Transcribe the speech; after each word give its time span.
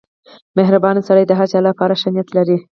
•مهربان 0.57 0.95
سړی 1.07 1.23
د 1.27 1.31
هر 1.39 1.47
چا 1.51 1.59
لپاره 1.67 1.93
ښه 2.01 2.09
نیت 2.13 2.29
لري. 2.37 2.57